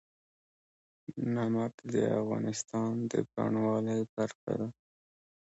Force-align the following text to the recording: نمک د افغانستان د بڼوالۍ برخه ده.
نمک 1.33 1.73
د 1.93 1.95
افغانستان 2.21 2.93
د 3.11 3.13
بڼوالۍ 3.31 3.99
برخه 4.15 4.51
ده. 4.59 4.67